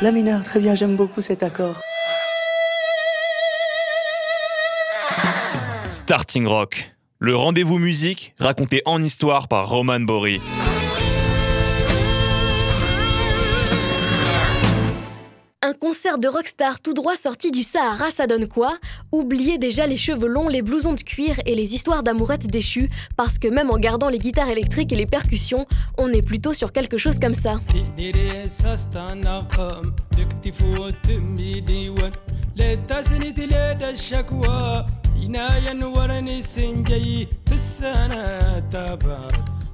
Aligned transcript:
La 0.00 0.12
mineur, 0.12 0.44
très 0.44 0.60
bien, 0.60 0.76
j'aime 0.76 0.94
beaucoup 0.94 1.20
cet 1.20 1.42
accord. 1.42 1.80
Starting 5.90 6.46
Rock, 6.46 6.94
le 7.18 7.34
rendez-vous 7.34 7.78
musique 7.78 8.32
raconté 8.38 8.80
en 8.84 9.02
histoire 9.02 9.48
par 9.48 9.68
Roman 9.68 9.98
Bory. 9.98 10.40
Un 15.68 15.74
concert 15.74 16.16
de 16.16 16.28
rockstar 16.28 16.80
tout 16.80 16.94
droit 16.94 17.14
sorti 17.14 17.50
du 17.50 17.62
Sahara, 17.62 18.10
ça 18.10 18.26
donne 18.26 18.48
quoi? 18.48 18.78
Oubliez 19.12 19.58
déjà 19.58 19.86
les 19.86 19.98
cheveux 19.98 20.26
longs, 20.26 20.48
les 20.48 20.62
blousons 20.62 20.94
de 20.94 21.02
cuir 21.02 21.34
et 21.44 21.54
les 21.54 21.74
histoires 21.74 22.02
d'amourettes 22.02 22.46
déchues, 22.46 22.88
parce 23.18 23.38
que 23.38 23.48
même 23.48 23.70
en 23.70 23.76
gardant 23.76 24.08
les 24.08 24.18
guitares 24.18 24.48
électriques 24.48 24.94
et 24.94 24.96
les 24.96 25.04
percussions, 25.04 25.66
on 25.98 26.08
est 26.08 26.22
plutôt 26.22 26.54
sur 26.54 26.72
quelque 26.72 26.96
chose 26.96 27.18
comme 27.18 27.34
ça. 27.34 27.60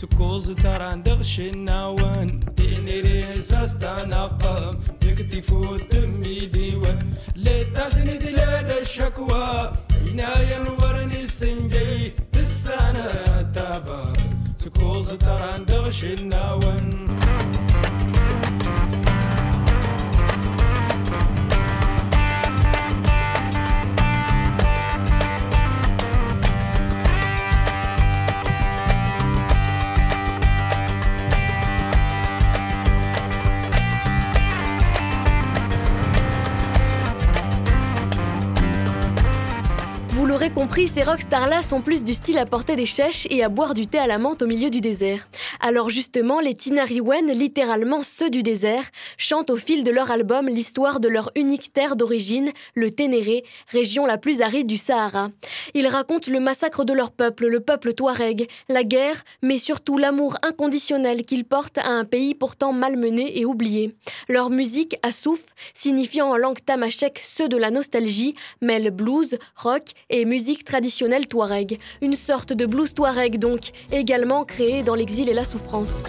سكوز 0.00 0.50
تراندغ 0.50 1.22
شناوان 1.22 2.40
تيني 2.56 3.00
ريساس 3.00 3.78
تنقم 3.78 4.74
يكتي 5.04 5.40
فوت 5.42 5.94
مي 5.94 6.46
ديوان 6.46 7.14
ليتا 7.36 7.88
سند 7.90 8.22
لدى 8.22 8.78
الشكوى 8.82 9.72
اينا 10.06 10.30
ينورني 10.50 11.22
السنجي 11.22 12.12
بالسنة 12.34 13.06
تابا 13.54 14.12
سكوز 14.64 15.08
تراندغ 15.14 15.90
شناوان 15.90 17.08
compris, 40.68 40.88
ces 40.88 41.02
rockstars-là 41.02 41.62
sont 41.62 41.80
plus 41.80 42.04
du 42.04 42.12
style 42.12 42.36
à 42.36 42.44
porter 42.44 42.76
des 42.76 42.84
chèches 42.84 43.26
et 43.30 43.42
à 43.42 43.48
boire 43.48 43.72
du 43.72 43.86
thé 43.86 43.98
à 43.98 44.06
la 44.06 44.18
menthe 44.18 44.42
au 44.42 44.46
milieu 44.46 44.68
du 44.68 44.82
désert. 44.82 45.26
Alors 45.60 45.88
justement, 45.88 46.40
les 46.40 46.54
Tinariwen, 46.54 47.32
littéralement 47.32 48.02
ceux 48.02 48.28
du 48.28 48.42
désert, 48.42 48.84
chantent 49.16 49.48
au 49.48 49.56
fil 49.56 49.82
de 49.82 49.90
leur 49.90 50.10
album 50.10 50.46
l'histoire 50.46 51.00
de 51.00 51.08
leur 51.08 51.30
unique 51.36 51.72
terre 51.72 51.96
d'origine, 51.96 52.50
le 52.74 52.90
Ténéré, 52.90 53.44
région 53.68 54.04
la 54.04 54.18
plus 54.18 54.42
aride 54.42 54.66
du 54.66 54.76
Sahara. 54.76 55.30
Ils 55.72 55.86
racontent 55.86 56.30
le 56.30 56.38
massacre 56.38 56.84
de 56.84 56.92
leur 56.92 57.12
peuple, 57.12 57.46
le 57.46 57.60
peuple 57.60 57.94
touareg, 57.94 58.46
la 58.68 58.84
guerre, 58.84 59.24
mais 59.40 59.56
surtout 59.56 59.96
l'amour 59.96 60.36
inconditionnel 60.42 61.24
qu'ils 61.24 61.46
portent 61.46 61.78
à 61.78 61.88
un 61.88 62.04
pays 62.04 62.34
pourtant 62.34 62.74
malmené 62.74 63.38
et 63.38 63.46
oublié. 63.46 63.96
Leur 64.28 64.50
musique, 64.50 64.98
Assouf, 65.02 65.40
signifiant 65.72 66.28
en 66.28 66.36
langue 66.36 66.62
tamashek 66.62 67.22
ceux 67.24 67.48
de 67.48 67.56
la 67.56 67.70
nostalgie, 67.70 68.34
mêle 68.60 68.90
blues, 68.90 69.38
rock 69.56 69.92
et 70.10 70.26
musique 70.26 70.57
musique 70.58 70.64
traditionnelle 70.64 71.26
touareg, 71.26 71.78
une 72.00 72.14
sorte 72.14 72.52
de 72.52 72.66
blues 72.66 72.92
touareg 72.92 73.38
donc, 73.38 73.70
également 73.92 74.44
créé 74.44 74.82
dans 74.82 74.94
l'exil 74.94 75.28
et 75.28 75.34
la 75.34 75.44
souffrance. 75.44 76.02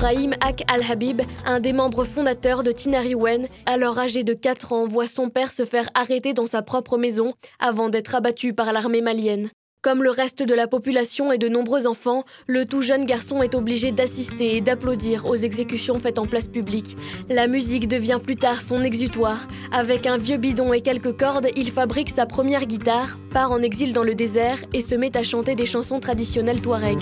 Ibrahim 0.00 0.32
Ak 0.40 0.62
Al-Habib, 0.66 1.20
un 1.44 1.60
des 1.60 1.74
membres 1.74 2.04
fondateurs 2.04 2.62
de 2.62 2.72
Tinariwen, 2.72 3.48
alors 3.66 3.98
âgé 3.98 4.24
de 4.24 4.32
4 4.32 4.72
ans, 4.72 4.88
voit 4.88 5.06
son 5.06 5.28
père 5.28 5.52
se 5.52 5.66
faire 5.66 5.90
arrêter 5.92 6.32
dans 6.32 6.46
sa 6.46 6.62
propre 6.62 6.96
maison 6.96 7.34
avant 7.58 7.90
d'être 7.90 8.14
abattu 8.14 8.54
par 8.54 8.72
l'armée 8.72 9.02
malienne. 9.02 9.50
Comme 9.82 10.02
le 10.02 10.10
reste 10.10 10.42
de 10.42 10.52
la 10.52 10.66
population 10.66 11.32
et 11.32 11.38
de 11.38 11.48
nombreux 11.48 11.86
enfants, 11.86 12.24
le 12.46 12.66
tout 12.66 12.82
jeune 12.82 13.06
garçon 13.06 13.42
est 13.42 13.54
obligé 13.54 13.92
d'assister 13.92 14.56
et 14.56 14.60
d'applaudir 14.60 15.24
aux 15.24 15.36
exécutions 15.36 15.98
faites 15.98 16.18
en 16.18 16.26
place 16.26 16.48
publique. 16.48 16.98
La 17.30 17.46
musique 17.46 17.88
devient 17.88 18.20
plus 18.22 18.36
tard 18.36 18.60
son 18.60 18.82
exutoire. 18.82 19.48
Avec 19.72 20.06
un 20.06 20.18
vieux 20.18 20.36
bidon 20.36 20.74
et 20.74 20.82
quelques 20.82 21.16
cordes, 21.16 21.48
il 21.56 21.70
fabrique 21.70 22.10
sa 22.10 22.26
première 22.26 22.66
guitare, 22.66 23.18
part 23.32 23.52
en 23.52 23.62
exil 23.62 23.94
dans 23.94 24.02
le 24.02 24.14
désert 24.14 24.58
et 24.74 24.82
se 24.82 24.94
met 24.94 25.16
à 25.16 25.22
chanter 25.22 25.54
des 25.54 25.64
chansons 25.64 25.98
traditionnelles 25.98 26.60
touareg. 26.60 26.98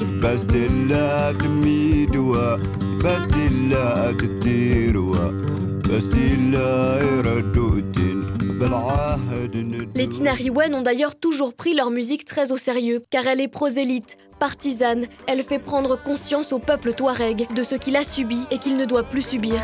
Les 9.95 10.09
Tinariwen 10.09 10.75
ont 10.75 10.83
d'ailleurs 10.83 11.17
toujours 11.17 11.55
pris 11.55 11.75
leur 11.75 11.91
musique 11.91 12.25
très 12.25 12.53
au 12.53 12.57
sérieux, 12.57 13.05
car 13.11 13.27
elle 13.27 13.41
est 13.41 13.49
prosélyte, 13.49 14.17
partisane, 14.39 15.07
elle 15.27 15.43
fait 15.43 15.59
prendre 15.59 16.01
conscience 16.01 16.53
au 16.53 16.59
peuple 16.59 16.93
touareg 16.93 17.47
de 17.55 17.63
ce 17.63 17.75
qu'il 17.75 17.97
a 17.97 18.05
subi 18.05 18.41
et 18.51 18.59
qu'il 18.59 18.77
ne 18.77 18.85
doit 18.85 19.05
plus 19.05 19.23
subir. 19.23 19.61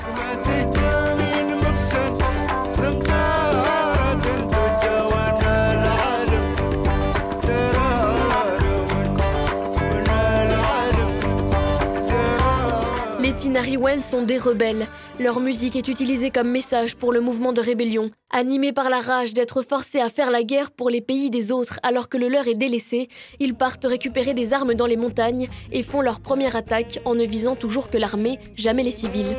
Tinariwen 13.33 14.03
sont 14.03 14.23
des 14.23 14.37
rebelles. 14.37 14.87
Leur 15.19 15.41
musique 15.41 15.77
est 15.77 15.89
utilisée 15.89 16.31
comme 16.31 16.51
message 16.51 16.95
pour 16.97 17.13
le 17.13 17.21
mouvement 17.21 17.53
de 17.53 17.61
rébellion. 17.61 18.11
Animés 18.31 18.73
par 18.73 18.91
la 18.91 19.01
rage 19.01 19.33
d'être 19.33 19.63
forcés 19.63 20.01
à 20.01 20.11
faire 20.11 20.31
la 20.31 20.43
guerre 20.43 20.71
pour 20.71 20.91
les 20.91 21.01
pays 21.01 21.31
des 21.31 21.51
autres 21.51 21.81
alors 21.83 22.09
que 22.09 22.19
le 22.19 22.29
leur 22.29 22.47
est 22.49 22.55
délaissé, 22.55 23.09
ils 23.41 23.55
partent 23.55 23.87
récupérer 23.87 24.35
des 24.35 24.53
armes 24.53 24.75
dans 24.75 24.87
les 24.87 24.97
montagnes 24.97 25.49
et 25.73 25.83
font 25.83 26.03
leur 26.03 26.21
première 26.21 26.57
attaque 26.57 27.01
en 27.05 27.15
ne 27.15 27.25
visant 27.25 27.57
toujours 27.57 27.89
que 27.89 27.99
l'armée, 27.99 28.39
jamais 28.57 28.83
les 28.83 28.91
civils. 28.91 29.35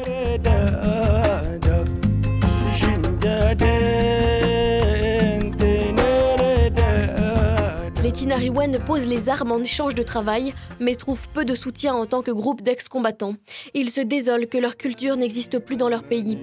Tinariwen 8.16 8.80
posent 8.80 9.06
les 9.06 9.28
armes 9.28 9.52
en 9.52 9.60
échange 9.60 9.94
de 9.94 10.02
travail, 10.02 10.54
mais 10.80 10.96
trouvent 10.96 11.28
peu 11.34 11.44
de 11.44 11.54
soutien 11.54 11.94
en 11.94 12.06
tant 12.06 12.22
que 12.22 12.32
groupe 12.32 12.62
d'ex-combattants. 12.62 13.36
Ils 13.74 13.90
se 13.90 14.00
désolent 14.00 14.48
que 14.48 14.58
leur 14.58 14.78
culture 14.78 15.18
n'existe 15.18 15.60
plus 15.60 15.76
dans 15.76 15.90
leur 15.90 16.04
pays. 16.04 16.38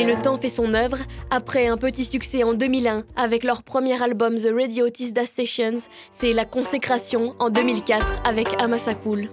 Mais 0.00 0.06
le 0.06 0.22
temps 0.22 0.38
fait 0.38 0.48
son 0.48 0.72
œuvre. 0.72 0.96
Après 1.28 1.66
un 1.66 1.76
petit 1.76 2.06
succès 2.06 2.42
en 2.42 2.54
2001 2.54 3.04
avec 3.16 3.44
leur 3.44 3.62
premier 3.62 4.02
album 4.02 4.34
The 4.36 4.48
Radio 4.50 4.88
Tisda 4.88 5.26
Sessions, 5.26 5.76
c'est 6.10 6.32
la 6.32 6.46
consécration 6.46 7.34
en 7.38 7.50
2004 7.50 8.22
avec 8.24 8.48
Amasa 8.58 8.94
Cool. 8.94 9.28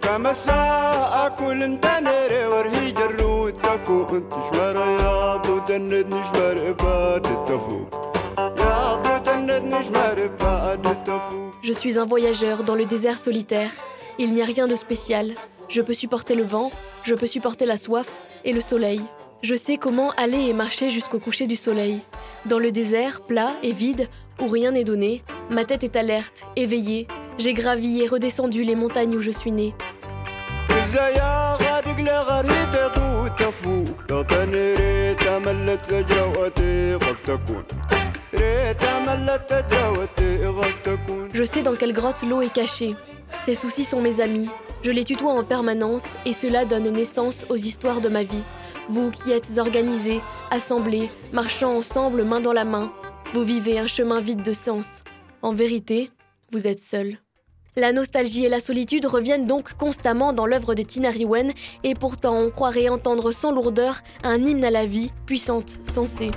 Je 11.62 11.72
suis 11.72 11.98
un 11.98 12.06
voyageur 12.06 12.64
dans 12.66 12.76
le 12.76 12.84
désert 12.84 13.20
solitaire. 13.20 13.72
Il 14.20 14.34
n'y 14.34 14.42
a 14.42 14.46
rien 14.46 14.68
de 14.68 14.76
spécial. 14.76 15.36
Je 15.70 15.82
peux 15.82 15.94
supporter 15.94 16.36
le 16.36 16.44
vent, 16.44 16.72
je 17.04 17.16
peux 17.16 17.26
supporter 17.26 17.66
la 17.66 17.78
soif 17.78 18.08
et 18.44 18.52
le 18.52 18.60
soleil. 18.60 19.02
Je 19.44 19.54
sais 19.54 19.78
comment 19.78 20.10
aller 20.12 20.48
et 20.48 20.54
marcher 20.54 20.90
jusqu'au 20.90 21.20
coucher 21.20 21.46
du 21.46 21.56
soleil. 21.56 22.02
Dans 22.48 22.58
le 22.58 22.72
désert, 22.72 23.22
plat 23.22 23.54
et 23.62 23.72
vide, 23.72 24.10
où 24.42 24.48
rien 24.48 24.72
n'est 24.72 24.84
donné, 24.84 25.24
ma 25.52 25.64
tête 25.64 25.84
est 25.84 25.96
alerte, 25.96 26.48
éveillée. 26.56 27.08
J'ai 27.38 27.54
gravi 27.54 28.02
et 28.02 28.08
redescendu 28.08 28.64
les 28.64 28.76
montagnes 28.76 29.16
où 29.16 29.22
je 29.22 29.30
suis 29.30 29.52
né. 29.52 29.76
Je 41.34 41.44
sais 41.44 41.62
dans 41.62 41.76
quelle 41.76 41.94
grotte 41.94 42.24
l'eau 42.24 42.42
est 42.42 42.54
cachée. 42.54 42.96
Ces 43.46 43.54
soucis 43.54 43.84
sont 43.84 44.02
mes 44.02 44.20
amis. 44.20 44.50
Je 44.84 44.92
les 44.92 45.04
tutoie 45.04 45.32
en 45.32 45.44
permanence 45.44 46.06
et 46.26 46.34
cela 46.34 46.66
donne 46.66 46.90
naissance 46.90 47.46
aux 47.50 47.56
histoires 47.56 48.02
de 48.02 48.10
ma 48.10 48.24
vie. 48.24 48.44
Vous 48.90 49.12
qui 49.12 49.32
êtes 49.32 49.58
organisés, 49.58 50.22
assemblés, 50.50 51.12
marchant 51.34 51.76
ensemble 51.76 52.24
main 52.24 52.40
dans 52.40 52.54
la 52.54 52.64
main, 52.64 52.94
vous 53.34 53.44
vivez 53.44 53.78
un 53.80 53.88
chemin 53.88 54.22
vide 54.22 54.44
de 54.44 54.54
sens. 54.54 55.04
En 55.42 55.54
vérité, 55.54 56.10
vous 56.54 56.68
êtes 56.68 56.80
seuls. 56.80 57.18
La 57.76 57.92
nostalgie 57.92 58.46
et 58.46 58.50
la 58.50 58.62
solitude 58.62 59.06
reviennent 59.06 59.46
donc 59.46 59.74
constamment 59.74 60.32
dans 60.32 60.46
l'œuvre 60.46 60.74
de 60.74 60.84
Tina 60.84 61.10
Riwen, 61.10 61.52
et 61.84 61.96
pourtant 61.96 62.40
on 62.40 62.50
croirait 62.50 62.88
entendre 62.88 63.32
sans 63.32 63.52
lourdeur 63.52 64.02
un 64.24 64.38
hymne 64.38 64.64
à 64.64 64.72
la 64.72 64.86
vie, 64.86 65.12
puissante, 65.26 65.80
sensée. 65.84 66.32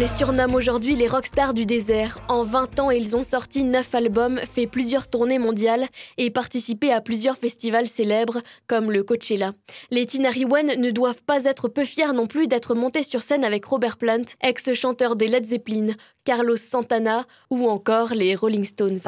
Les 0.00 0.06
surnomme 0.06 0.54
aujourd'hui 0.54 0.96
les 0.96 1.06
rockstars 1.06 1.52
du 1.52 1.66
désert. 1.66 2.20
En 2.28 2.42
20 2.42 2.80
ans, 2.80 2.90
ils 2.90 3.16
ont 3.16 3.22
sorti 3.22 3.64
9 3.64 3.94
albums, 3.94 4.40
fait 4.54 4.66
plusieurs 4.66 5.08
tournées 5.08 5.38
mondiales 5.38 5.84
et 6.16 6.30
participé 6.30 6.90
à 6.90 7.02
plusieurs 7.02 7.36
festivals 7.36 7.86
célèbres 7.86 8.38
comme 8.66 8.90
le 8.90 9.02
Coachella. 9.02 9.52
Les 9.90 10.06
Tinariwen 10.06 10.80
ne 10.80 10.90
doivent 10.90 11.22
pas 11.26 11.44
être 11.44 11.68
peu 11.68 11.84
fiers 11.84 12.14
non 12.14 12.26
plus 12.26 12.46
d'être 12.46 12.74
montés 12.74 13.02
sur 13.02 13.22
scène 13.22 13.44
avec 13.44 13.66
Robert 13.66 13.98
Plant, 13.98 14.24
ex-chanteur 14.42 15.16
des 15.16 15.28
Led 15.28 15.44
Zeppelin, 15.44 15.92
Carlos 16.24 16.56
Santana 16.56 17.26
ou 17.50 17.68
encore 17.68 18.14
les 18.14 18.34
Rolling 18.34 18.64
Stones. 18.64 19.00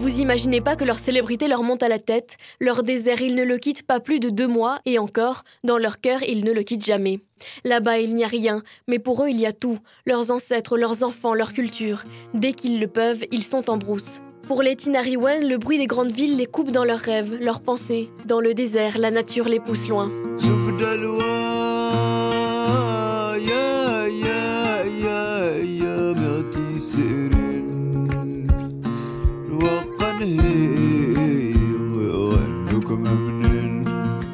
Vous 0.00 0.20
imaginez 0.20 0.62
pas 0.62 0.76
que 0.76 0.84
leur 0.84 0.98
célébrité 0.98 1.46
leur 1.46 1.62
monte 1.62 1.82
à 1.82 1.88
la 1.88 1.98
tête, 1.98 2.38
leur 2.58 2.82
désert, 2.82 3.20
ils 3.20 3.34
ne 3.34 3.44
le 3.44 3.58
quittent 3.58 3.82
pas 3.82 4.00
plus 4.00 4.18
de 4.18 4.30
deux 4.30 4.46
mois, 4.46 4.78
et 4.86 4.98
encore, 4.98 5.44
dans 5.62 5.76
leur 5.76 6.00
cœur, 6.00 6.22
ils 6.22 6.42
ne 6.42 6.52
le 6.52 6.62
quittent 6.62 6.86
jamais. 6.86 7.20
Là-bas, 7.64 7.98
il 7.98 8.14
n'y 8.14 8.24
a 8.24 8.28
rien, 8.28 8.62
mais 8.88 8.98
pour 8.98 9.22
eux, 9.22 9.28
il 9.28 9.38
y 9.38 9.44
a 9.44 9.52
tout, 9.52 9.78
leurs 10.06 10.30
ancêtres, 10.30 10.78
leurs 10.78 11.04
enfants, 11.04 11.34
leur 11.34 11.52
culture. 11.52 12.02
Dès 12.32 12.54
qu'ils 12.54 12.80
le 12.80 12.86
peuvent, 12.86 13.24
ils 13.30 13.44
sont 13.44 13.68
en 13.68 13.76
brousse. 13.76 14.20
Pour 14.46 14.62
les 14.62 14.74
Tinariwen, 14.74 15.46
le 15.46 15.58
bruit 15.58 15.76
des 15.76 15.86
grandes 15.86 16.12
villes 16.12 16.38
les 16.38 16.46
coupe 16.46 16.70
dans 16.70 16.84
leurs 16.84 16.98
rêves, 16.98 17.38
leurs 17.38 17.60
pensées. 17.60 18.08
Dans 18.24 18.40
le 18.40 18.54
désert, 18.54 18.96
la 18.96 19.10
nature 19.10 19.50
les 19.50 19.60
pousse 19.60 19.86
loin. 19.86 20.10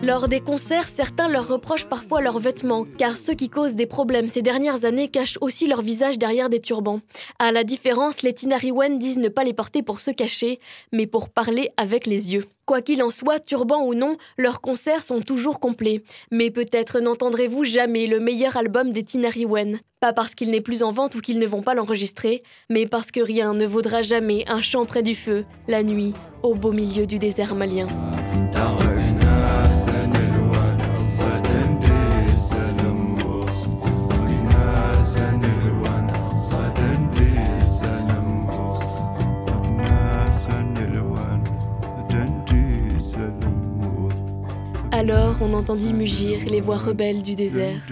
Lors 0.07 0.29
des 0.29 0.41
concerts, 0.41 0.87
certains 0.87 1.29
leur 1.29 1.49
reprochent 1.49 1.87
parfois 1.87 2.21
leurs 2.21 2.39
vêtements, 2.39 2.87
car 2.97 3.19
ceux 3.19 3.35
qui 3.35 3.49
causent 3.49 3.75
des 3.75 3.87
problèmes 3.87 4.29
ces 4.29 4.41
dernières 4.41 4.85
années 4.85 5.09
cachent 5.09 5.37
aussi 5.41 5.67
leur 5.67 5.83
visage 5.83 6.17
derrière 6.17 6.49
des 6.49 6.61
turbans. 6.61 7.01
À 7.41 7.51
la 7.51 7.65
différence, 7.65 8.23
les 8.23 8.33
Tinariwen 8.33 9.01
disent 9.01 9.19
ne 9.19 9.29
pas 9.29 9.43
les 9.43 9.53
porter 9.53 9.83
pour 9.83 9.99
se 9.99 10.13
cacher, 10.13 10.61
mais 10.93 11.09
pour 11.09 11.29
parler 11.29 11.71
avec 11.77 12.07
les 12.07 12.33
yeux. 12.35 12.45
Quoi 12.67 12.83
qu'il 12.83 13.03
en 13.03 13.11
soit, 13.11 13.41
turban 13.41 13.83
ou 13.85 13.95
non, 13.95 14.17
leurs 14.39 14.61
concerts 14.61 15.03
sont 15.03 15.23
toujours 15.23 15.59
complets. 15.59 16.05
Mais 16.31 16.53
peut-être 16.53 17.01
n'entendrez-vous 17.01 17.65
jamais 17.65 18.07
le 18.07 18.21
meilleur 18.21 18.57
album 18.57 18.93
des 18.93 19.03
Tinariwen. 19.03 19.81
Pas 20.01 20.13
parce 20.13 20.35
qu'il 20.35 20.51
n'est 20.51 20.61
plus 20.61 20.83
en 20.83 20.93
vente 20.93 21.15
ou 21.15 21.21
qu'ils 21.21 21.39
ne 21.39 21.47
vont 21.47 21.63
pas 21.63 21.75
l'enregistrer, 21.75 22.43
mais 22.69 22.87
parce 22.87 23.11
que 23.11 23.21
rien 23.21 23.55
ne 23.55 23.67
vaudra 23.67 24.03
jamais 24.03 24.45
un 24.47 24.61
chant 24.61 24.85
près 24.85 25.03
du 25.03 25.15
feu, 25.15 25.47
la 25.69 25.83
nuit, 25.83 26.13
au 26.43 26.55
beau 26.55 26.73
milieu 26.73 27.07
du 27.07 27.19
désert 27.19 27.55
malien. 27.55 27.89
Alors 44.97 45.37
on 45.43 45.53
entendit 45.53 45.93
mugir 45.93 46.39
les 46.49 46.63
voix 46.63 46.79
rebelles 46.79 47.23
du 47.23 47.35
désert. 47.35 47.83